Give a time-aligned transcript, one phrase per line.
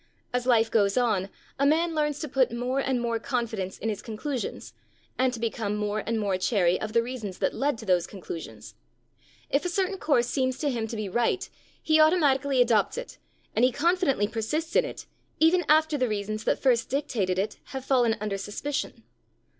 [0.33, 1.29] As life goes on,
[1.59, 4.73] a man learns to put more and more confidence in his conclusions,
[5.15, 8.73] and to become more and more chary of the reasons that led to those conclusions.
[9.51, 11.47] If a certain course seems to him to be right,
[11.83, 13.19] he automatically adopts it,
[13.55, 15.05] and he confidently persists in it
[15.39, 19.03] even after the reasons that first dictated it have fallen under suspicion.